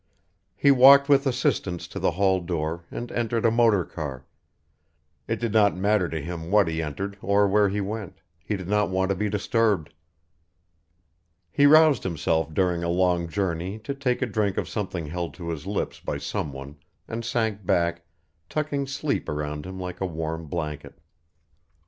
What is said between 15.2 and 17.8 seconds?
to his lips by someone, and sank